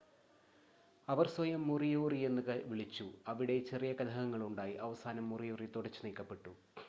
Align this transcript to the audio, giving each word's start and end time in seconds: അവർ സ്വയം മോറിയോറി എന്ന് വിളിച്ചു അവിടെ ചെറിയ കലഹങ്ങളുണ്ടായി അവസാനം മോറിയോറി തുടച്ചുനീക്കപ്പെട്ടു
അവർ 1.07 1.27
സ്വയം 1.27 1.67
മോറിയോറി 1.67 2.19
എന്ന് 2.19 2.41
വിളിച്ചു 2.65 3.05
അവിടെ 3.27 3.59
ചെറിയ 3.59 3.93
കലഹങ്ങളുണ്ടായി 3.93 4.75
അവസാനം 4.77 5.29
മോറിയോറി 5.29 5.67
തുടച്ചുനീക്കപ്പെട്ടു 5.75 6.53